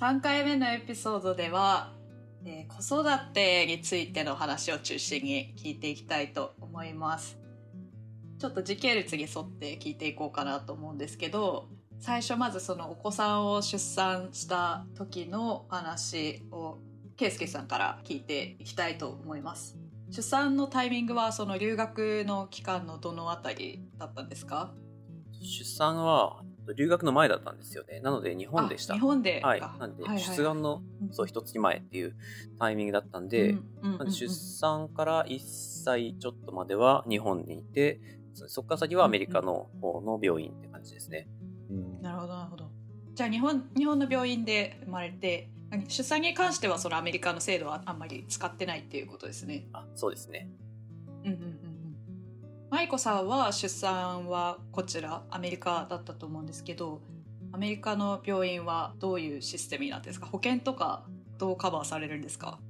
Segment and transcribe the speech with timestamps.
[0.00, 1.92] 3回目のエピソードでは、
[2.46, 7.38] えー、子育てについての話を中心に聞いていきたいと思います。
[8.38, 11.68] ちょっと時系列に沿って聞いていこうかなと思うんですけど
[11.98, 16.78] 最初まずそのお子さんを出産した時の話を
[17.18, 19.76] 圭介さんから聞いていきたいと思います。
[20.10, 24.72] 出産のタイミングはその留学の期間のどのあたりだったんですか？
[25.42, 26.40] 出産は
[26.74, 28.00] 留学の前だったんですよね。
[28.00, 28.94] なので日本でした。
[28.94, 29.60] 日本ではい。
[29.60, 32.16] なんで、出産の、そう、一月前っていう
[32.58, 33.56] タイミングだったんで、
[34.08, 35.38] 出産から1
[35.84, 38.00] 歳ちょっとまでは日本にいて、
[38.34, 41.28] そこから先はアメリカの方の病院って感じですね。
[42.00, 42.70] なるほど、なるほど。
[43.14, 45.50] じゃあ日本、日本の病院で生まれて、
[45.88, 49.68] 出産に関してはそのアメリカの制度はあんまり使ってないっていうことですね。
[49.72, 50.48] あ、そうですね。
[51.24, 51.59] うんうんうん。
[52.70, 57.00] 舞子さんは出産はこちらアメリカだったと思うんですけど
[57.52, 60.26] アメリカの病院はどういうシステムになってるんですか？
[60.26, 61.04] 保険とか
[61.36, 62.60] どうカバーされるんですか？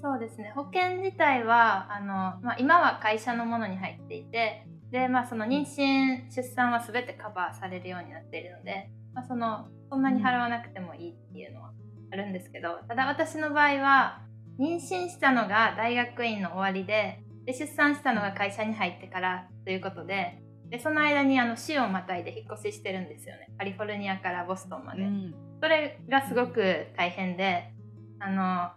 [0.00, 0.50] そうですね。
[0.56, 2.06] 保険自体はあの、
[2.40, 11.72] まあ、今は会社のものに入っていてで、まあ、その妊娠出産は全てカバーされるようになっているので、まあ、そのそんなに払わなくてもいいっていうのは
[12.10, 14.22] あるんですけどただ私の場合は
[14.58, 23.50] 妊娠したのが大学院の終わりでで出産したのが会社に入ってからということででその間にあの市をまたいで引っ越ししてるんですよね。
[23.58, 27.72] カリフォルニアからボストンまで、うん、それがすごく大変で
[28.20, 28.70] あの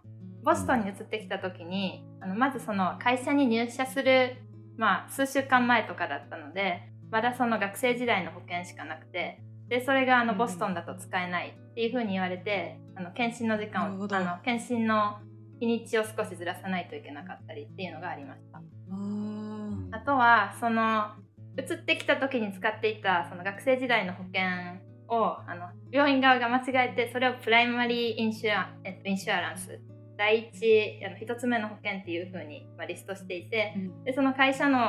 [0.43, 4.37] ボストンに移ってきた時にあのまずその会社に入社する、
[4.75, 15.19] まあ、数週間前とかだったのでまだその学生時代の保険しかなくてでそれがあのボストンだと使えないっていうふうに言われてあの検診の時間をあの検診の
[15.63, 18.61] 日にちを少しずらさないといけなかったりっていうのがありました。
[19.91, 21.11] あとはその
[21.57, 24.41] 移ってきた時に使っていたその学生時代の保険
[25.07, 29.79] をあの病院側が間違えてそれをプライマリーインシュア,、えっと、インシュアランス
[30.17, 34.81] 第一あの1つ目の保険っていうふうに、まあ、リストしていて、うん、でその会社のを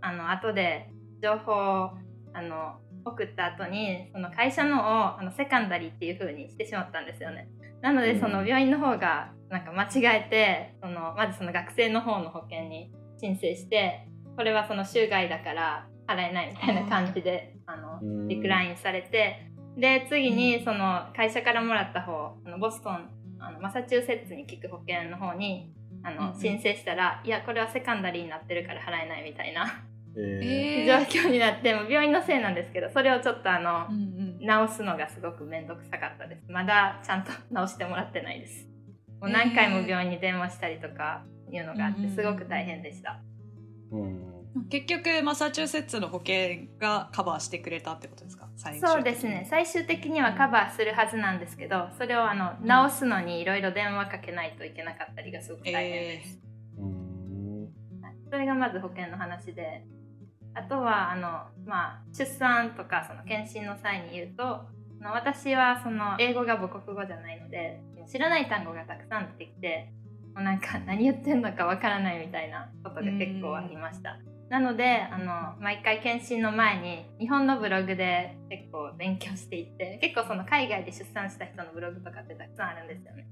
[0.00, 0.90] あの後で
[1.22, 1.90] 情報を
[2.32, 7.48] あの送った後にその会社のをあのセカンダリーっていうふうにしてしまったんですよね。
[7.80, 14.06] なのでその病院の方がなんか間違えてそのまずその学生の方の保険に申請して
[14.36, 23.10] これはその州外だから払えないみたいな感じであのリクラインされてで次にその会社からもらった方あのボストン
[23.40, 25.72] あのマサチューセッツに効く保険の方に
[26.02, 29.84] あの申請したら、いやこれはセカンダリーになってるから払えないみたいな、
[30.16, 36.42] えー、状況になっても病院のせいなんですけどそれをちょっとあの、うんうん、直すのがすごく面倒くさかったです。
[36.48, 38.69] まだちゃんと直してもらってないです
[39.20, 43.20] もう何回も病院に電話したりとかいうのがあってすごく大変でした。
[44.68, 48.48] 結局マサチューセッツの保険がカバーしてくれたってことですか？
[48.80, 49.46] そうですね。
[49.48, 56.40] 最終的にはカバーするはずなんですけどそれをあの直すのにいろいろ電話かけないといけなかったりがすごく大変です、
[56.78, 59.84] えー、それがまず保険の話で
[60.52, 64.62] あとはあの、まあ、出産とかその検診の際に言うと
[65.00, 69.92] 私はその英語が母国語じゃないので知らない単語がたくさん出てきて
[70.34, 74.18] もうなんか何言ってんのかわからないみたいなことが結構ありました。
[74.48, 83.28] なのであの毎回検診の前に日本のブログで結構勉強していって結構その海外で出産した人のブログとかってたくさんあるんですよね。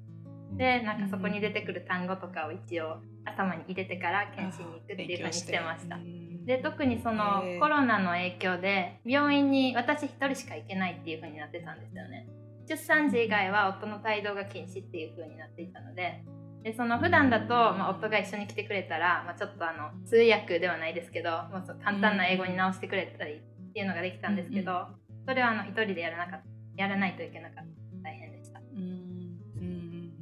[0.52, 5.98] でなんかそこに出てくる単語とかを一応頭に入れてから検診に行くっていうふうにしてました。
[6.46, 12.26] で特にそのコロナの影響で病院に私一人しか行けないっていうふうになってたんですよね。
[12.68, 16.24] 出産時以外は夫の帯同が禁止っていうふうになっていたので
[16.62, 24.86] でその普段だと、まあ、夫が一緒に来てくれたら、まあ、ちょっとあの通訳ではないですけど、まあ、簡単な英語に直してくれたりっていうのができたんですけど、
[25.26, 28.60] それはあの一人でやらなかったやらないといけなかった大変でした。
[28.60, 30.12] うんうん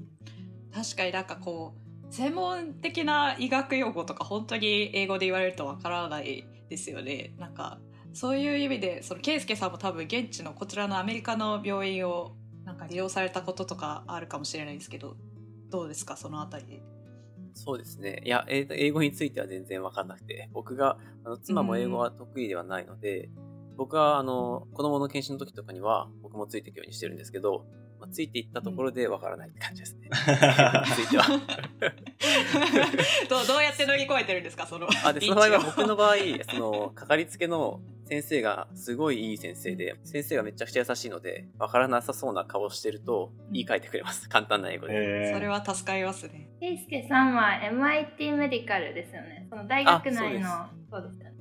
[0.74, 7.34] 確かになんかこう専門的な医学用語とか本当に英語で言われるとわからないですよね。
[7.38, 7.78] なんか
[8.16, 12.34] そういう意味でその圭介さんも多分現地のこちらのアメリカの病院を
[12.64, 15.16] なんか利用されたこととかあるかもしれないですけど
[15.70, 16.16] どうですか？
[16.16, 16.82] そのあたり
[17.54, 18.22] そうですね。
[18.24, 23.30] いや、英語については全然わかんなくて、僕が、あの妻も英語は得意ではないので、
[23.78, 27.64] 僕は、あの、子供の検診の時とかには、僕もついていくようにしてるんですけど、
[27.98, 30.10] まあ、ついていったところでわからないって感じですね。
[30.12, 31.24] ついては
[33.30, 33.46] どう。
[33.46, 34.86] どうやって乗り越えてるんですか、その。
[35.04, 36.16] あ、で、その場合は僕の場合、
[36.50, 44.28] その、かかりつけの先生がすごいいい先生で、先生がめちゃくちゃ優しいので、わからなさそうな顔してると、言い換えてくれます。
[44.30, 45.32] 簡単な英語で。
[45.34, 46.48] それは助かりますね。
[46.60, 49.46] ケイスケさんは MIT メディカルですよね。
[49.50, 50.48] その大学内の、
[50.90, 51.36] そうですよね。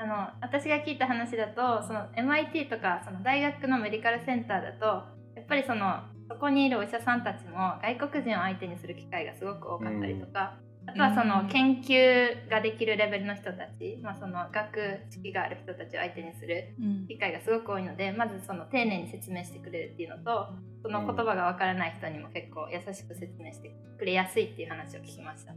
[0.00, 4.86] あの私が聞いた話だとその MIT とかその大学のメディカルセンターだと
[5.34, 10.54] やっぱりそのそこにいるお医者さんたちも外国人を相手にする機会がすごく多かったりとか、
[10.88, 16.74] あとはその研究ができるレベルの人たち、まあ、その学識がある人たちを相手にする
[17.06, 20.48] 機会がすごく多いのでまずその丁寧に説明してくれるっていうのと
[20.82, 25.52] その言葉がわからない人にも結構優しく説明してくれやすいっていう話を聞きました。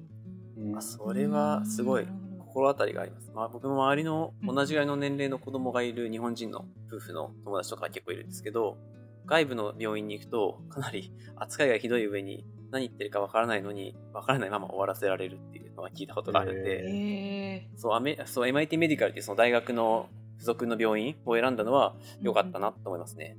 [0.57, 2.07] まあ、それはすごい
[2.39, 3.31] 心当たりがあります。
[3.33, 8.77] まあ、僕の周りの同じぐらいの年齢の子供がいる日本人の夫婦の友達とか結構いるんですけど、
[9.25, 20.07] 外部の病院に行くとかなり扱いがひどい上に何言ってるかわからないのに、わからないまま終わらせられるっていうのは聞いたことがあるんで、そう、アメそう MIT メディカルっていうその大学の
[20.37, 23.37] 付属の病院を選んだのは良かったなと思いますね。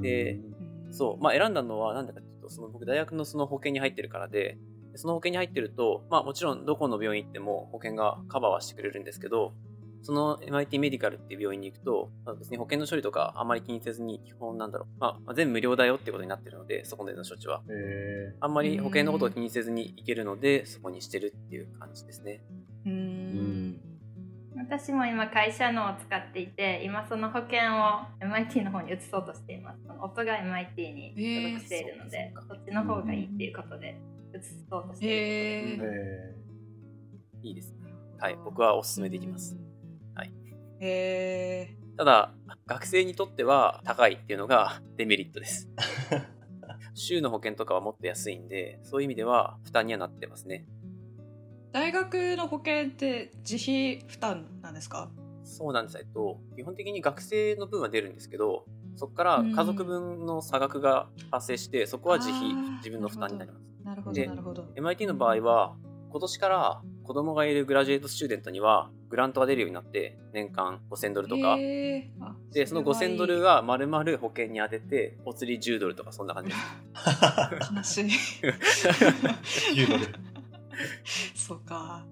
[0.00, 0.38] で、
[0.90, 4.58] そう、まあ選んだのは何でかっていうと、その僕大学のその保険に入ってるからで、
[4.94, 9.52] その保険に入ってると、まあもちろんどこの病院行っても保険がカバーはしてくれるんですけど、
[10.02, 17.62] その MIT メディカルっていう病院に行くと、まあ、別に保険の処理とかあんまり気にせずに、基本なんだろう、まあ、全部無料だよってことになってるので、そこでの処置は。
[18.40, 22.42] あんまり保険のことを気にせずに行けるので、そこにしてるっていう感じですね。
[22.84, 23.80] うん。
[24.56, 29.82] 私も今会社のを使っていて今その保険を MIT の方に移そうとしています。
[29.86, 33.98] その夫が MIT に所属しているので、そっちの方がいいっていうことで
[34.34, 35.90] 移そうとしています、
[37.42, 37.92] いいですね。
[38.18, 39.56] はい僕はお勧めできます
[40.84, 42.34] へただ、
[42.66, 45.68] 学生にとっては高いっていうのがデメリットです。
[46.94, 50.66] 州の保険とかはもっと安いんで、そういう意味では負担にはなってますね。
[51.72, 55.10] 大学の保険って自費負担なんですか？
[55.44, 55.98] そうなんです。
[55.98, 58.64] えっと、基本的に学生の分は出るんですけど、
[58.96, 63.62] そこから家族分の差額が発生して、そこは自費、自分の負担になります。
[63.84, 64.62] なるほど、なるほど。
[64.76, 65.76] MIT の場合は、
[66.10, 71.58] 今年から子供がいるグラジュエートスチューデントにはグラントが出るようになって年間5000ドルとか。
[71.58, 76.50] でその5000ドルが丸々保険に当ててお釣り10ドルとかそんな感じ。
[76.50, 76.56] で
[77.84, 78.44] す悲しい。
[79.74, 80.14] 10ドル。
[81.34, 82.06] そうか。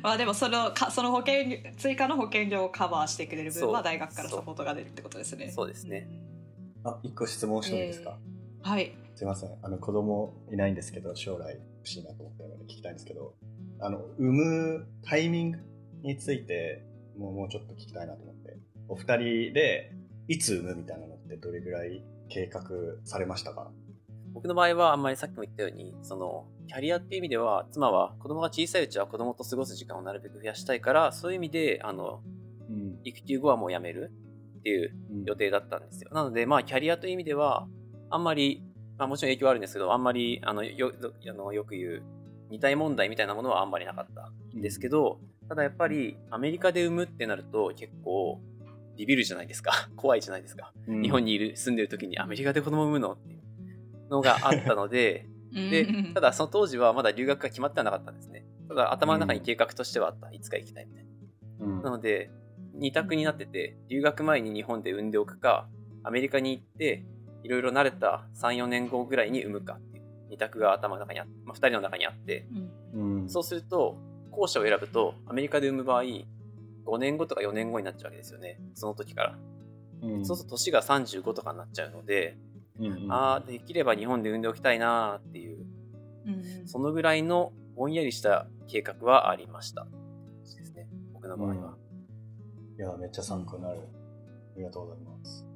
[0.00, 5.50] まあでもそのかその保険追加の保険料をカバーしてくれる分は大学からサポートが出るってことですね。
[5.50, 6.08] そうですね、
[6.84, 8.16] あ一個質問してもいいですか、
[8.62, 8.96] えー、はい。
[9.16, 9.50] すいません。
[9.60, 13.34] あの子供いないんですけど将来欲しいなと思ってるので聞きたいんですけど
[13.80, 15.58] あの、産むタイミング
[16.04, 16.84] について、
[17.18, 18.56] もうもうちょっと聞きたいなと思って。
[18.88, 19.92] お二人で、
[20.28, 22.62] いつ産むみたいなのってどれぐらい計画
[23.04, 23.70] されましたか？
[24.32, 32.20] 僕の場合はあんまりさっきも言ったように、その、キャリアっていう意味では、妻は子供が小さいうちは子供と過ごす時間をなるべく増やしたいから、そういう意味で、あの、
[32.68, 34.12] うん、育休後はもう辞める
[34.58, 36.08] っていう予定だったんですよ。
[36.10, 37.68] うん、なので、まあ、キャリアという意味では、
[38.10, 38.62] あんまり、
[38.98, 40.92] まあもちろん影響はあるんですけど、あんまり、あの、よ、
[41.28, 42.02] あのよく言う、
[42.50, 48.40] 二体問題みたいなものはあんまりなかったんですけど、ただやっぱりアメリカで産むってなると結構
[48.96, 49.88] ビビるじゃないですか。
[49.96, 50.72] 怖いじゃないですか。
[50.86, 53.40] うん、日本にいる、住んでる時にアメリカで子供産むのっていう
[54.10, 58.44] のがあったので、 で、ただその当時はまだ留学が決まってはなかったんですね。
[58.68, 60.30] ただ頭の中に計画としてはあった。
[60.32, 61.66] いつか行きたいみたいな。
[61.66, 62.30] うん、なので、
[62.74, 65.68] 二択になってて、留学前に日本で産んでおくか、
[66.02, 67.04] アメリカに行って、
[67.44, 69.78] いろいろ慣れた3、4年後ぐらいに産むか
[70.28, 72.48] 二択が頭の中にあって、まあ、2人の中にあって、
[72.94, 73.98] うん、そうすると
[74.34, 76.26] 後者を選ぶとアメリカで産む場合5
[76.98, 78.58] 年後とか4年後になっちゃうわけですよね。
[78.74, 79.38] その時から、
[80.02, 82.36] うん、そうすると年が35とかになっちゃうので、
[82.78, 85.64] うんうん、ああできれば日本で産んでおきたいなっていう、
[86.26, 86.30] う
[86.64, 89.86] ん、そのぐらいのぼんやりした計画はありました。
[90.42, 90.88] ですね。
[91.12, 91.76] 僕の場合は、
[92.78, 93.78] いやめっちゃ参考になる。
[93.78, 95.46] ありがとうございます。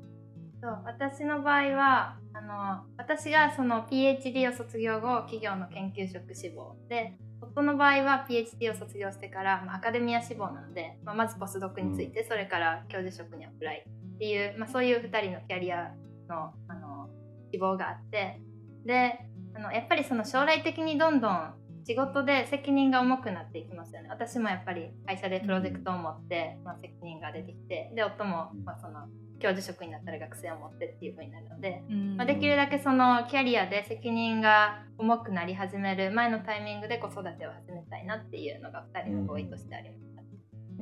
[0.60, 15.92] そう私の場合はあの私がその PhD を卒業後企業の研究職志望で夫の場合は PhD を卒業してから、まあ、アカデミア志望なので、まあ、まずポスドクについて、それから教授職にアプライっていう、まあ、そういう2人のキャリア
[16.28, 17.08] のあの
[17.50, 18.40] 希望があって
[18.84, 19.20] で
[19.54, 21.54] あのやっぱりその将来的にどんどん
[21.86, 24.10] 仕事で責任が重くなっていきますよね。
[24.10, 29.06] 私もやっぱり会社でプロジェクトを持って、まあ、責任が出てきてで夫も、まあ、その
[29.38, 31.82] 教授職になったら学生を持ってっていう風になるので、
[32.16, 40.18] まあ、できるだけそのキャリアで責任が重くなり始める前のタイミングで子育てを始めたいなっていうのが2人の合意としてありました。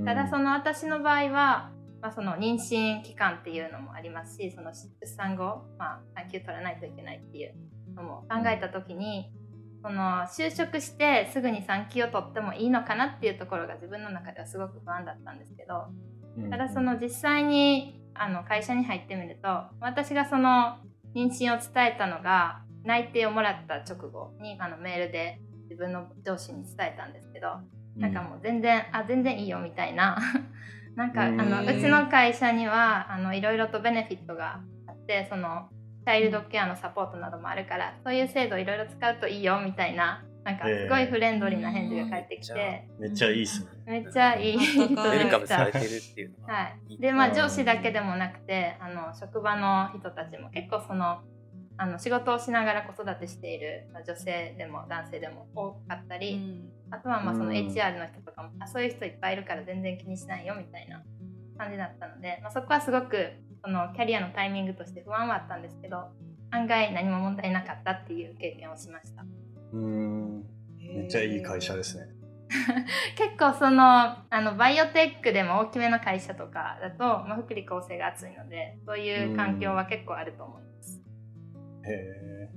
[0.04, 1.70] ただその私の場合は、
[2.02, 7.54] まあ、その妊娠期間っていうのもありますしその出産後、まあ、産休取らないといけないっていう
[7.94, 9.32] のも考えた時に
[9.82, 15.86] その就職してすぐに産休を取ってもいいのかなっていうところが自分の中ではすごく不安だったんですけど
[16.50, 19.48] ただその実際にあの会社に入ってみると
[19.80, 20.76] 私がその
[21.14, 27.48] 妊娠を伝えたのが内定をもらった直後にあのメールで自分の上司に伝えたんですけど、
[27.96, 30.18] うん、なんかもう全然あ全然いいよみたいな。
[30.94, 35.68] なんかあのうちの会社にはあのいろいろとベネフィットがあってその
[36.06, 43.68] チャイルドケアのサポートなどもあるからそういう制度いろいろ使うといいよみたいななんかすごいフレンドリーな返事が返ってきて、めっちゃいいっすね。
[43.84, 44.56] めっちゃいい。
[44.56, 45.56] 人うんでウェルカムした。
[45.58, 46.54] されてるっていうのは。
[46.54, 51.18] はい、でまあ上司だけでもなくてあの職場の人たちも結構その
[51.76, 56.70] あの仕事をしながら子育てしているまあ女性でも男性でも多かったり、うん。
[56.94, 57.52] あとはまあそのうん。
[57.52, 61.02] HR の人とかもあそういう人いっぱいいるから全然気にしないよみたいな
[61.58, 63.32] 感じだったので、まあ、そこはすごく
[63.64, 66.12] そのキャリアのタイミングとして不安はあったんですけど
[66.52, 69.24] 案外何も問題なかったっていう経験をしました
[69.72, 70.44] うん。
[70.78, 72.16] めっちゃいい会社ですね。
[73.16, 81.02] 結構そのあのバイオテックでも大きめの会社とかだと、まあ、福利厚生が厚いのでそういう環境は結構あると思います。
[81.84, 82.50] へえ。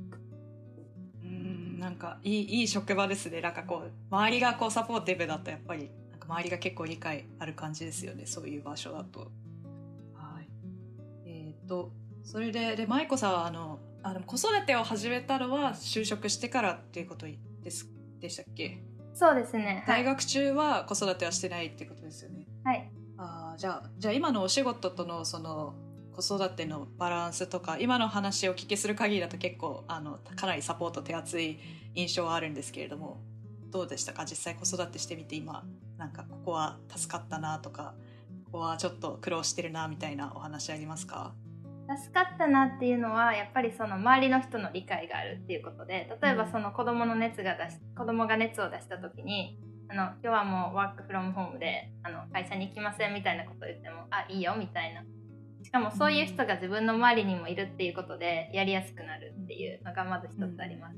[1.24, 9.32] うんなんかいいいい職場ですねなんかこう周りがこうサポーティブだとやっぱりなんか周りが結構理解ある感じですよねそういう場所だと。
[10.14, 10.48] はい
[11.26, 11.92] えっ、と
[12.24, 17.26] それでで舞子さんはあのあでも子育てを始めたのは就職してからっていうこと
[17.62, 17.90] です
[18.20, 18.82] でしたっけ？
[19.14, 19.84] そうですね。
[19.86, 20.04] はい。
[20.04, 22.48] 大学中は子育てはしてないってことですよね。
[22.64, 25.76] はい、あーじゃあじゃあ今のお仕事とのその
[26.14, 31.60] 子育てのバランスとか今の話をお聞きする限りだと結構あのかなりサポート手厚い
[31.96, 33.22] 印象はあるんですけれども
[33.72, 34.26] どうでしたか？
[34.26, 35.64] 実際子育てしてみて今
[35.98, 37.96] なんかここは助かったなとか
[38.46, 41.34] ここはちょっと苦労してるなみたいなお話ありますか？
[41.98, 55.04] 助かったなっていうのはやっぱりその周りの人の理解があるっていうことで例えばその子供の熱が出し子供が熱を出した時にあの今日はもうワークフロムホームであの会社に行きませんみたいなことを言ってもあいいよみたいな。
[55.64, 60.96] しかもそういう人が自分の周りにもいるっていうことでやりやすくなるっていうのがまず一つあります、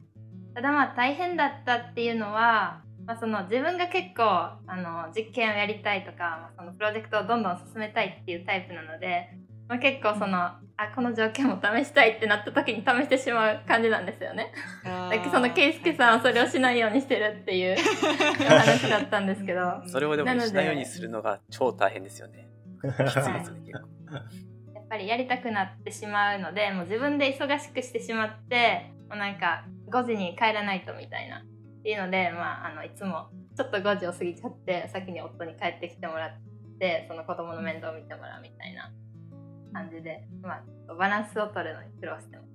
[0.53, 9.29] ただまあ大変だったっていうのは、まあ、その自分が結構あの実験をやりたいとか、まあ、そのプロジェクトをどんどん進めたいっていうタイプなので、
[9.67, 10.51] まあ、結構その
[10.83, 14.51] あこの条件も試したいってなった時に試してしまう感じなんですよね。
[14.83, 17.77] だからそのケイスケさんはそれをしないようにしてるっていう
[18.47, 22.47] 話だったんですけどそれをでなのでもしないようにするのが超大変ですよね。
[22.81, 23.87] きついですね、結構。
[24.73, 36.31] やっぱりやりたくなってしまうのでもう自分で忙しくしてしまってもうなんか5時に帰らないとみたいなっていうので、まあ、あのいつもちょっと5時を過ぎちゃって先に夫に帰ってきてもらっ
[36.79, 38.91] てその子供の面倒を見てもらうみたいな
[39.73, 42.47] 感じで、まあ、バランスを取るのに苦労してます。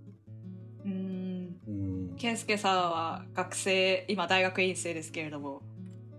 [0.84, 1.70] うんう
[2.12, 2.16] ん。
[2.16, 5.62] 健介さんは学生今大学院生ですけれども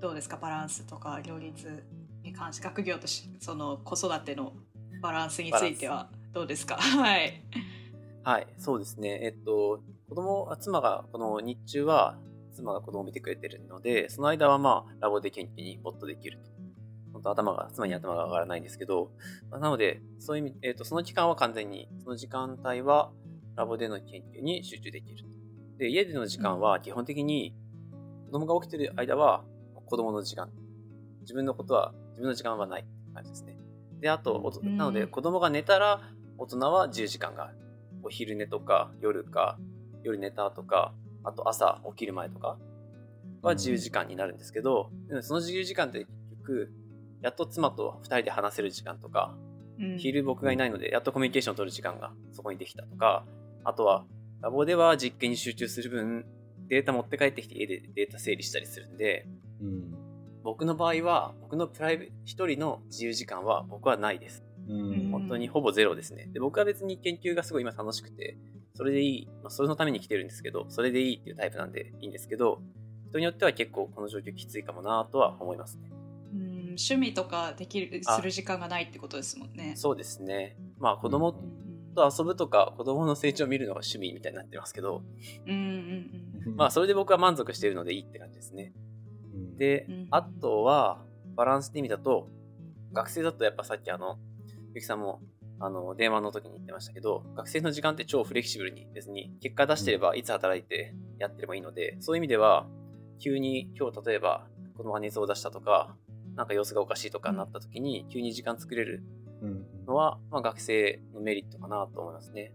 [0.02, 0.38] どうですか？
[0.38, 1.84] バランスとか両立
[2.24, 4.54] に関して学業としその子育ての
[5.02, 6.76] バランスについてはどうですか？
[6.80, 7.42] はい
[8.24, 9.20] はい、そうですね。
[9.24, 12.18] えっと、子供、あ妻が、この日中は、
[12.52, 16.52] 妻が子供を見てくれてるので、その間はまあ、ラボで研究に没頭できると。
[17.14, 19.12] 本当頭が、妻に頭が上がらないんですけど、
[19.50, 23.12] まあなので、そういう意味、えっと、その期間は完全に、その時間帯は、
[23.56, 25.30] ラボでの研究に集中できると。
[25.80, 27.56] で、家での時間は基本的に、
[28.26, 29.44] 子供が起きてる間は、
[29.86, 30.50] 子供の時間。
[31.22, 33.58] 自分のことは、自分の時間はないって感じですね。
[34.00, 36.02] で、あと、なので、子供が寝たら、
[36.38, 37.58] 大人は自由時間がある。
[38.04, 39.58] お昼寝とか、夜か、
[40.04, 42.58] 夜寝たとか、あと朝起きる前とか
[43.42, 46.10] は自由時間になるんですけど、その自由時間って結
[46.42, 46.74] 局、
[47.22, 53.26] やっと妻と二人で話せる時間とか、うん昼僕がいないので、やっとコミュニケーションを取る時間がそこにできたとか、
[53.64, 54.06] あとは、
[54.42, 56.26] ラボでは実験に集中する分、
[56.68, 59.28] データ持って帰ってきて家でデータ整理したりするんで、
[59.62, 59.96] うん。
[60.44, 64.44] 僕の場合は、僕のプライベート、一人の自由時間は僕はないです。
[64.68, 65.10] うん。
[65.12, 66.30] 本当にほぼゼロですね。
[66.34, 68.38] で、僕は別に研究がすごい今楽しくて、
[68.74, 72.62] それでいい、まあ、それのために来てるんですけど、それでいいっていうタイプなんでいいんですけど、
[73.10, 75.90] 人によっては結構この状況きついかもなとは思いますね。
[76.78, 78.16] うん趣味とかできるあ。
[78.16, 79.74] する時間がないってことですもんね。
[79.76, 80.58] そうですね。
[80.80, 81.68] まあ子供うん
[81.98, 85.02] と遊ぶとか、子供の成長を見るのが趣味みたいになってますけど、
[85.48, 85.60] うんうん
[86.46, 88.74] うんまあそれで僕は満足しているのでいいって感じですね。
[89.34, 91.04] うん、でうん、あとは、
[91.36, 92.30] バランスって意味だと、
[92.94, 94.18] 学生だとやっぱさっきあの、
[94.76, 95.22] ゆきさんも、
[95.60, 102.68] あの、電話の時に言ってましたけど、学生の時間って超フレキシブルに別に、結果出してればいつ働いてやってればいいので、そういう意味では、
[103.20, 105.96] 急に今日例えば子供が熱を出したとか、
[106.38, 109.04] なんか様子がおかしいとかになった時に、急に時間作れる
[109.42, 109.66] うん。
[109.86, 112.54] のは、まあ学生のメリットかなと思いますね。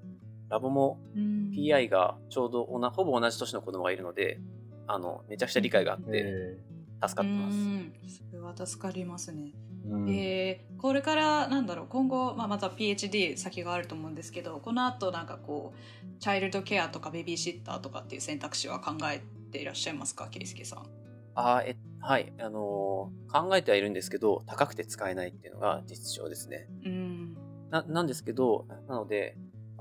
[0.48, 4.40] ラボもうん PI がちょうどほぼ同じ年の子供がいるので、
[4.86, 6.58] あの、めちゃくちゃ理解があって、え
[7.06, 7.56] 助かってます。
[7.56, 9.52] うんそれは助かりますね。
[9.86, 19.22] ーうんえーこれからなんだろう今後、まあ、また PhD 先があると思うんですけどこのあとなんかこうチャイルドケアとかベビーシッターとかっていう選択肢は考え
[19.52, 20.86] ていらっしゃいますか圭介さん？
[21.34, 26.68] あーえはい、あのー考えてはいるんですけど、高くて使えないっていうのが実情ですね。
[26.84, 27.36] うん
[27.70, 29.36] ななんですけど、なので、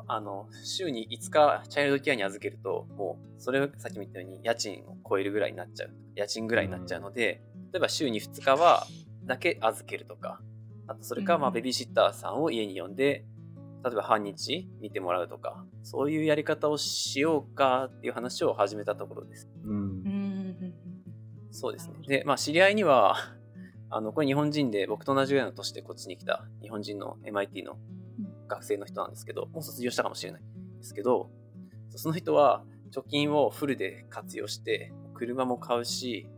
[0.08, 5.92] あの、週に5日チャイルドケアに預けると、もう、それをさっきも言ったように、家賃を超えるぐらいになっちゃう。
[6.16, 7.42] 家賃ぐらいになっちゃうので、
[7.74, 8.88] 例えば週に2日は、
[9.26, 10.42] だけ預けるとか、
[10.88, 13.26] あとそれか、まあ、ベビーシッターさんを家に呼んで、
[13.84, 19.50] 例えば半日見てもらうとか、そういうやり方をしようかっていう話を始めたところです。
[19.66, 19.81] うんうん
[21.52, 21.96] そうですね。
[22.08, 23.16] で、まあ、知り合いには、
[23.90, 27.78] あの、これ日本人で僕と同じぐらいの年でこっちに来た日本人の MIT の
[28.48, 31.30] 学生の人なんですけど、もう卒業したかもしれないんですけど、
[31.90, 36.30] その人は貯金をフルで活用して、車も買うし、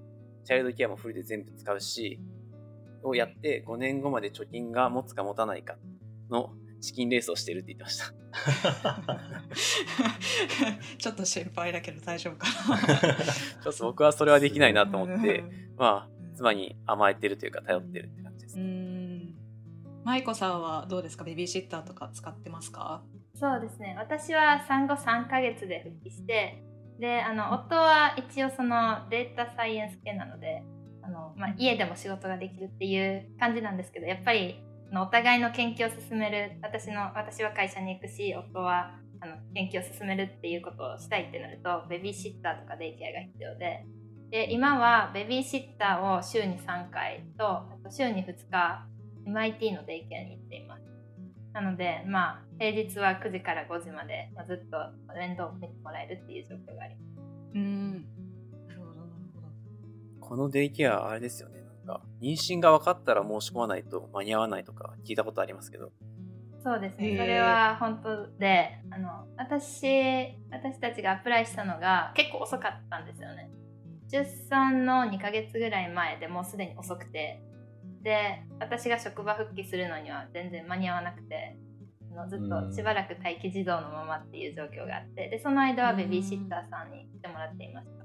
[0.44, 2.20] チャイルドケアもフルで全部使うし、
[3.04, 5.78] をやって5年後まで貯金が持つか持たないか
[6.30, 6.54] の
[6.84, 8.14] チキンレースをしてるって言ってました。
[10.98, 12.48] ちょっと心配だけど大丈夫か
[13.64, 15.48] ちょっと僕はそれはできないなと思って、な。
[15.78, 18.62] まあ、妻に甘えてるというか頼ってるって感じですう。
[18.62, 19.36] ん。
[20.04, 21.24] 舞子さんはどうですか？
[21.24, 23.04] ベビーシッターとか使ってますか？
[23.36, 26.64] そうですね私は産後3ヶ月で復帰して
[27.00, 30.64] であの夫は一応そのデータサイエンス系なので
[31.02, 43.86] あの、まあ、家でも仕事ができるっていう感じなんですけどやっぱりあのお互いの研究を進める私の私は会社に行くし夫はあの研究を進めるっていうことをしたいってなるとベビーシッターとかデイケアが必要で
[44.30, 48.88] で今はベビーシッターを週に3回とあと週に2日
[49.28, 50.84] MIT のデイケアに行っています
[51.54, 54.78] なので、まあ、平日は9時から5時まで、まあ、ずっと
[55.16, 57.22] 面倒を見てもらえるっていう状況があります。
[57.54, 57.92] うん。
[58.68, 59.48] なるほど、なるほど。
[60.20, 61.63] このデイケア、あれですよね。
[61.86, 65.92] か、妊娠が分かったら申し込まないと間に合わないとか聞いたことありますけど。
[66.64, 73.50] そうですね、それは本当で、あの私、私たちがアプライしたのが結構遅かったんですよね。
[74.10, 77.42] 出産の2ヶ月ぐらい前でもうすでに遅くて、
[78.02, 81.58] で、私が職場復帰するのには全然間に合わなくて、
[82.14, 88.03] あのずっとしばらく待機児童のままっていう状況があって、で、その間はベビーシッターさんに来てもらっていました。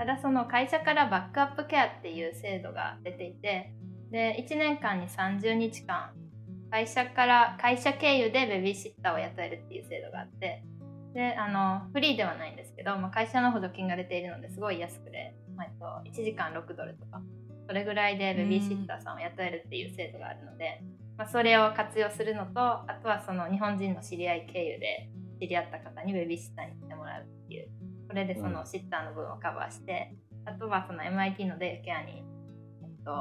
[0.00, 3.74] ただその会社からバックアップケアっていう制度が出ていて、
[4.10, 6.12] で、1年間に30日間
[6.70, 10.64] 会社から会社経由でベビーシッターを雇えるっていう制度があって
[11.12, 17.20] であのフリーではないんですけど、まあ、会社の補助金が出ているのですごい安くで、まあえっと、1時間6ドルとか
[17.66, 20.80] それぐらいでベビーシッターさんを雇えるっていう制度があるので、
[21.18, 25.10] まあ、それを活用するのとあとはその日本人の知り合い経由で
[25.40, 27.68] 知り合った方にベビーシッターに来てもらうっていう
[28.10, 30.12] これでそのシッターの分をカバーして、
[30.44, 32.24] あとはその MIT のデイケアに、
[32.82, 33.12] えっと、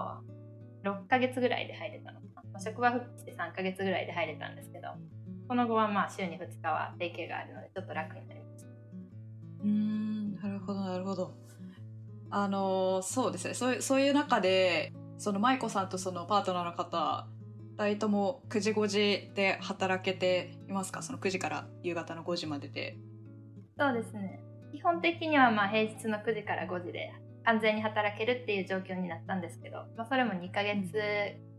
[0.84, 2.42] 6ヶ月ぐらいで入れたのかな。
[2.54, 4.88] まあ職場復帰して3ヶ月ぐらいで入れたんですけど、
[5.48, 8.70] その後はまあ週に2日はデイケアがあるのでちょっと楽になりました。
[9.62, 11.36] うーん、なるほど、なるほど。
[12.32, 13.54] あの、そうですね。
[13.54, 17.28] そういう、そういう中で、その舞子さんとそのパートナーの方、
[17.78, 21.02] 二人とも9時5時で働けていますか？
[21.04, 22.98] その9時から夕方の5時までで。
[23.78, 24.44] そうですね。
[24.72, 27.14] 基本的にはまあ平日の9時から5時で
[27.46, 30.94] 完全に働けるっていう状況になったんですけど、まあ、それも2ヶ月、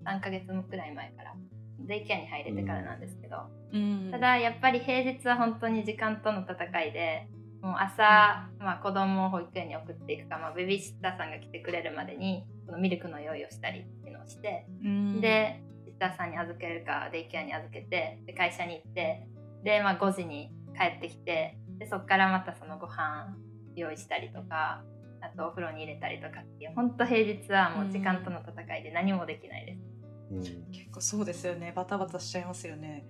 [0.05, 1.35] 3ヶ月くらい前から、
[1.81, 3.37] デイケアに入れてからなんですけど、
[3.73, 4.09] うん。
[4.11, 7.27] ただやっぱり平日は本当に時間との戦いで
[7.63, 15.21] もう朝、まあ、子供を保育園に送っていくか、まあ、ベビーシッターさんが来てくれるまでにそのミルクの用意をしたりっていうのをして、うん。
[15.21, 19.27] でシッターさんに預けるかデイケアに預けてで会社に行って
[19.65, 23.35] で、まあ、5時に帰ってきてでそこからまたそのご飯
[23.75, 24.85] 用意したりとか
[25.21, 29.79] あとお風呂に入れたりとかっていう本当平日はもう時間との戦いで何もできないです。
[30.31, 31.73] うん結構そうですよね。
[31.75, 33.05] バタバタしちゃいますよね。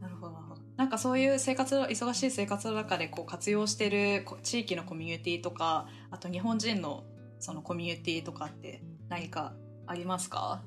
[0.00, 0.60] なるほど、なるほど。
[0.76, 7.04] なんかそういう生活、忙しい生活の中でこう活用してるこ地域のコミュニティとか、あと日本人の
[7.38, 9.54] そのコミュニティとかって何か
[9.86, 10.62] ありますか？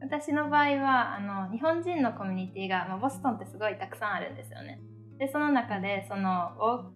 [0.00, 4.80] 私の場合はあの日本人のコミュニティが、まあ、ボストンってすごいたくさんあるんですよね。
[5.18, 6.52] でその中でその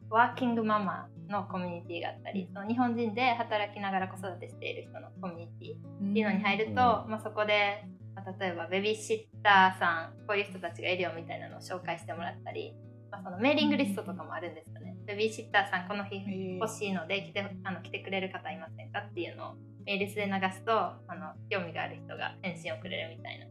[0.09, 6.77] ワーキングママのコミュニティがあったりその日本人で働きながら子育てしている人のコミュニティっていうのに入ると、うん。
[6.77, 12.75] まあ、そこで、まあ、例えばベビーシッターさんこういう人たちがいるよみたいなのを紹介してもらったり、
[13.11, 14.97] まあ、そのメーリングリストとかもあるんですよね。
[15.05, 16.23] ベビーシッターさんこの日
[16.61, 19.55] 欲しいので来てあの来てくれる方いませんかっていうのを
[19.85, 23.47] メールスで流すとあの興味がある人が返信をくれるみたいな。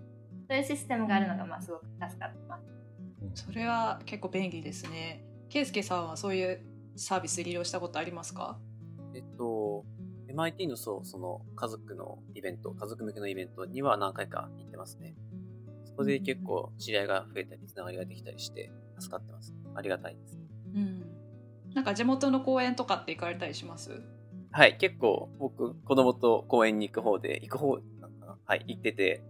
[0.48, 2.81] そういうシステムがあるのがまあすごく助かってます。
[3.34, 5.24] それは結構便利ですね。
[5.50, 6.62] ケイスケさんはそういう
[6.96, 8.60] サービス利用したことありますか？
[9.14, 9.86] えっと、
[10.30, 15.16] MIT のそう、その家族のイベント、家族向けのイベントには何回か行ってますね。
[15.84, 19.54] そこで結構知り合いが増えたり、つながりができたりして、助かってます。
[19.76, 20.40] ありがたいです。
[20.74, 21.06] うん。
[21.74, 24.02] なんか地元の公園とかって行かれたりします？
[24.52, 29.24] はい、結構僕、子供と公園に行く方で、行く方なのかなはい、行ってて、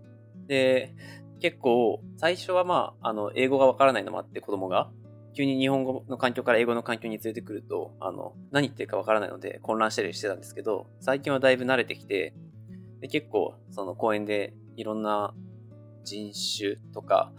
[0.48, 0.96] で、
[1.42, 4.92] 結構、最初はまあ、あの、英語がわからないのもあって子供が、
[5.34, 12.34] 急に日本語の環境から英語の環境に連れてくると、あの、何言ってるかわからないので混乱したりしてたんですけど、最近はだいぶ慣れてきて、
[13.00, 15.34] で結構、その公園でいろんな
[16.04, 17.32] 人種とか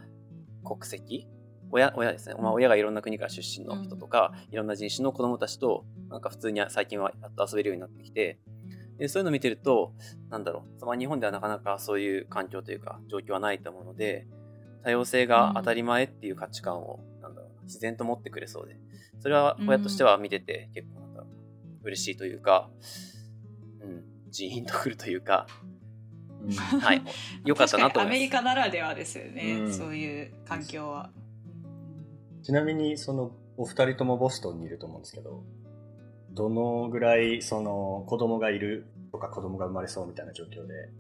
[0.64, 1.28] 国籍
[1.70, 2.34] 親、親ですね。
[2.38, 8.38] まあ、親がいろんな国から出身の人とか、いろんな人種の子供たちと、なんか普通に最近はやっと遊べるようになってきて、
[9.02, 9.94] でそういうのを見てると、
[10.30, 14.28] なんだろう、まあ、日本ではなかなかそういう環境というか、状況はないと思うので、
[14.84, 18.76] 多様性が当たり前っていう価値観を、なんだろう、自然と持ってくれそうで、
[19.18, 21.26] それは親としては見てて結構なんだろ
[21.82, 22.70] う、嬉しいというか、
[23.80, 25.48] うん、ジーンとくるというか、
[26.80, 27.02] はい、
[27.44, 31.10] よかったなとアメリカならではですよね、うん、そういう環境は。
[32.44, 35.42] ちなみに、その、お二人ともボストンにいると思うんですけど、
[36.30, 40.90] どのぐらい、その、子供がいるとか子供が生まれそうみたいな状況で、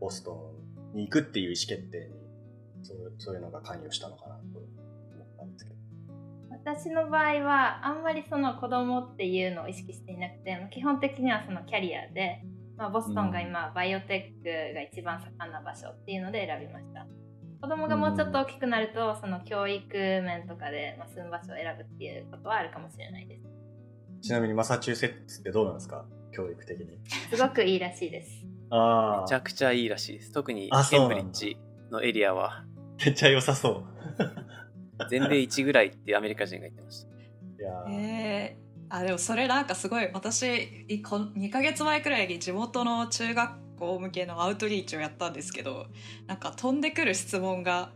[0.00, 0.54] ボスト
[0.94, 5.76] ンに行くっていう意思決定に、そうそういうのが関与したのかなと思ったんですけど。
[6.50, 12.44] 私の場合は、あんまりその子供っていうのを意識していなくて、基本的にはそのキャリアで、
[12.76, 17.06] まあ、ボストンが今、バイオテックが一番盛んな場所っていうので選びました。
[17.60, 23.42] 子供がもうちょっと大きくなると、その教育面とかで、まあ、住む場所を選ぶっていうことはあるかもしれないです。
[24.20, 26.04] ちなみにマサチューセッツってどうなんですか？
[26.32, 26.98] 教育的に。
[27.30, 28.30] すごくいいらしいです。
[28.70, 29.22] ああ。
[29.22, 30.32] めちゃくちゃいいらしいです。
[30.32, 31.56] 特にケンブリッジ
[31.90, 32.64] のエリアは。
[33.04, 33.84] めっちゃ良さそう。
[35.10, 37.08] 全米1ぐらいってアメリカ人が言ってました。
[37.08, 45.86] いやえーあでもそれなんかすごい私2ヶ月前くらいに地元の中学校向けのアウトリーチをやったんですけど
[46.26, 47.90] なんか飛んでくる質問が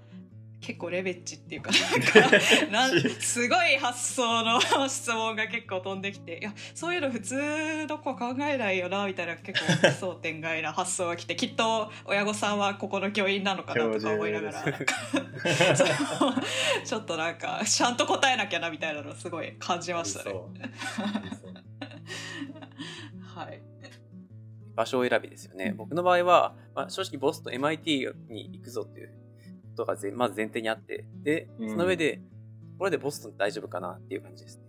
[0.63, 1.71] 結構レベッジっていうか
[2.71, 14.63] なんかすごい発想の質問が結構飛んできていやそういうの普通の子考えないよなみたいな結構奇想天外な発想が来てきっと親御さんはここの教員なのかなとか思いながら。
[16.85, 20.35] ちょっとなんかちゃんと答えなきゃなみたいなのすごい感じましたね。
[23.35, 23.61] はい。
[24.75, 25.75] 場所選びですよね。
[25.77, 29.15] 僕の場合は、まあ、正直ボスと MIT に行くぞっていうこ
[29.73, 32.21] とがまず前提にあって、で、その上で、
[32.79, 34.65] これでボストン大丈夫かなっていう感じですね。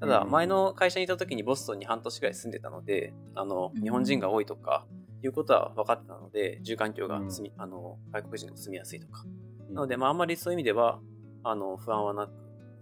[0.00, 4.86] ただ、前の会社にいた時にボストンに半年ぐらい住んでたので、あの、日本人が多いとか、
[5.22, 9.24] いうことは分かってたので、住環境が住み、あの、外国人が住みやすいとか。
[9.70, 11.00] なので、まあ、あんまりそういう意味では、
[11.44, 12.30] あの、不安はなく、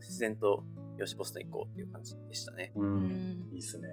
[0.01, 0.65] 自然と、
[0.97, 2.73] よし、ボストン行こうっていう感じでしたね。
[2.77, 3.49] うん。
[3.53, 3.89] いいっすね。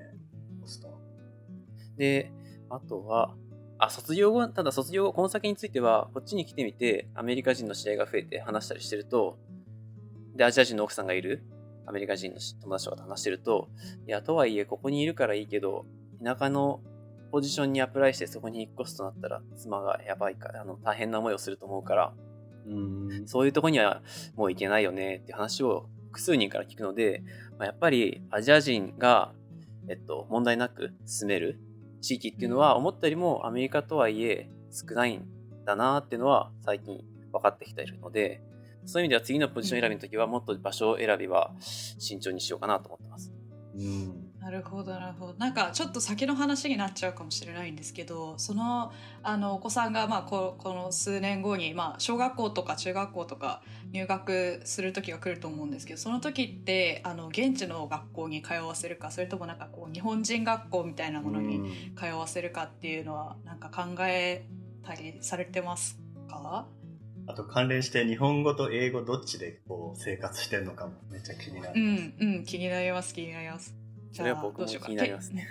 [0.60, 1.96] ボストン。
[1.98, 2.32] で、
[2.70, 3.36] あとは、
[3.78, 9.38] あ、卒業後、ただ卒業後、この先については、こっちに来てみて、アメリカ人の試合が増えて話したりしてると、
[10.36, 11.44] で、アジア人の奥さんがいる
[11.86, 13.70] アメリカ人の友達とかと話してると、
[14.08, 15.86] いや、とはいえ、ここにいるからいいけど、
[16.24, 16.82] 田舎の
[17.32, 22.14] ポジションにアプライしてそこに引っ越すとなったら、妻がやばいから、あの、大変な思いをすると思うから、
[22.68, 23.28] うん。
[23.28, 24.02] そういうとこには
[24.36, 27.24] もう行けないよねって話を複数人から聞くので、
[27.58, 29.34] まあ、やっぱりアジア人が、
[29.88, 31.60] えっと、問題なく住める
[32.02, 35.26] 地域っていうのは思ったよりもアメリカとはいえ少ないん
[35.66, 38.42] だなっていうのは最近分かってきているので、
[38.86, 43.34] そういう意味では次のポジション選びの時はもっと場所選びは慎重にしようかなと思ってます。
[43.78, 64.46] うんなるほどなるほどなんかちょっと先の話になっちゃうかもしれないんですけどそのあのお子さんがまあここの数年後に、まあ、小学校とか中学校とか入学する時が来ると思うんですけどその時ってあの現地の学校に通わせるかそれともなんかこう日本人学校みたいなものに通わせるかっていうのはなんか考え
[64.86, 65.98] たりされてます
[66.30, 66.68] か？
[67.26, 71.82] あと関連して日本語と英語どっちでこう生活してるのかもめっちゃ気になる。
[71.82, 73.74] うんうん気になります気になります。
[74.16, 75.46] それは僕も気になりますね。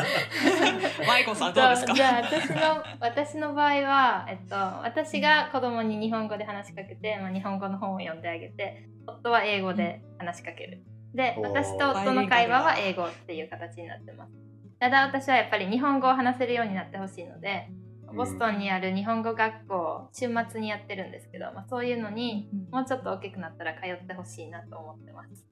[1.06, 1.94] マイコさんどうですか？
[1.94, 10.82] じゃあ私の私の場合は、えっと、私が子供に日本語で話しかけて、まあ、日本語の本を読んであげて夫は英語で話しかける。
[11.14, 14.32] で私と夫の会話は英語っていう形になってます。
[14.78, 17.68] ただ私はやっぱり日本語を話せるようになってほしいので
[18.14, 25.46] ボストンにある日本語学校週末にやってるんですけど、まあ、そういうのにもうちょっと大きくなったら通ってほしいなと思ってます。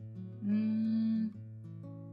[0.47, 1.31] うん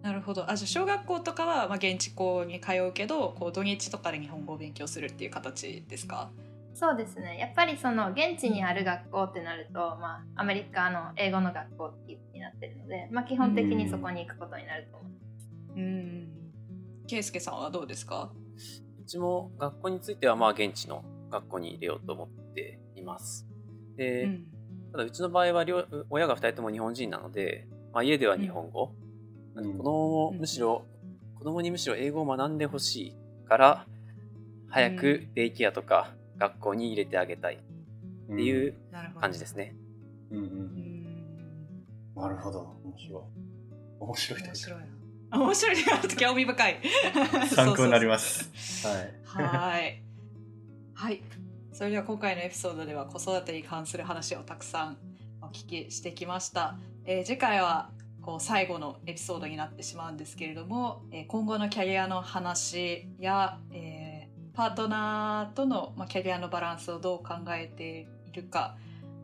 [0.05, 0.51] なるほど。
[0.51, 6.29] あじゃあ小学校とかは、まあ、現地校に通うけどこう土日とかで日本語を勉強するっていう形ですか？
[6.75, 7.39] そうですね。
[7.39, 15.49] やっぱりその現地にある学校ってなると、まあ、アメリカの英語の学校っていうになってるので、まあ、基本的にそこに行くことになると思います。
[15.75, 16.27] うん。
[17.07, 18.31] 圭介さんはどうですか？
[19.01, 23.47] うちも学校についてはまあ現地の学校に入れようと思っています。
[23.97, 24.45] で、うん、
[24.91, 28.93] ただうちの場合は両親が2人とも日本人なので、まあ、家では日本語、
[29.55, 30.85] 子供むしろ、
[31.37, 33.15] 子供にむしろ英語を学んでほしい
[33.47, 33.85] から、
[34.69, 37.55] 早くデイケアとか学校に入れてあげたい。
[37.55, 39.75] っていうなるほど感じですね。
[40.31, 40.47] うんうんう。
[40.47, 42.75] うんんなるほど。
[42.83, 43.23] 面白い。
[43.99, 44.79] 面白い面白い
[45.29, 46.79] な面白いな興味深い
[47.53, 48.87] 参考になります。
[48.87, 49.13] はい。
[49.23, 50.01] はい。
[50.93, 51.21] はい。
[51.71, 54.97] それでは今回のエピソードでは子育てに関する話をたくさん
[55.41, 56.77] お聞きしてきました。
[57.05, 57.91] えー次回は
[58.25, 68.77] こう最後のエピソードになってしまうんですけれども、えー今後のキャリアの話や、えーパートナーとの、まあ、キャリアのバランスをどう考えているか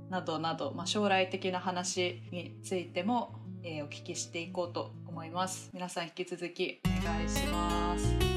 [0.10, 3.34] などなど、まあ、将来的な話についても、
[3.64, 5.72] えーお聞きしていこうと思います。
[5.74, 8.31] 皆さん引き続きお願いします。